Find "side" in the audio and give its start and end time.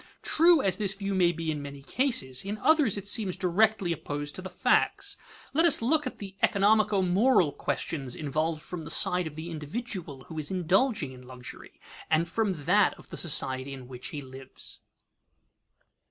8.89-9.27